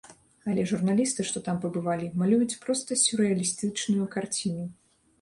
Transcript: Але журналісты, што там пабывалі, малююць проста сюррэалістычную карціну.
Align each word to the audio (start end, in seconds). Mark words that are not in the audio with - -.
Але 0.51 0.63
журналісты, 0.71 1.25
што 1.33 1.43
там 1.49 1.61
пабывалі, 1.67 2.11
малююць 2.23 2.51
проста 2.65 3.01
сюррэалістычную 3.05 4.13
карціну. 4.21 4.71